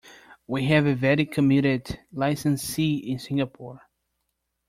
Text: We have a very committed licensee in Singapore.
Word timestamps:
We 0.47 0.65
have 0.65 0.87
a 0.87 0.95
very 0.95 1.27
committed 1.27 1.99
licensee 2.11 2.95
in 2.97 3.19
Singapore. 3.19 3.81